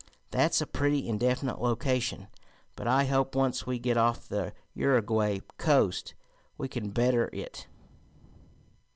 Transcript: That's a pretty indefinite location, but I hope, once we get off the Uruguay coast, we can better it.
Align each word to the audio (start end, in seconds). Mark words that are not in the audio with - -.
That's 0.31 0.61
a 0.61 0.65
pretty 0.65 1.07
indefinite 1.07 1.61
location, 1.61 2.25
but 2.75 2.87
I 2.87 3.05
hope, 3.05 3.35
once 3.35 3.67
we 3.67 3.77
get 3.77 3.97
off 3.97 4.27
the 4.27 4.51
Uruguay 4.73 5.41
coast, 5.59 6.15
we 6.57 6.67
can 6.67 6.89
better 6.89 7.29
it. 7.31 7.67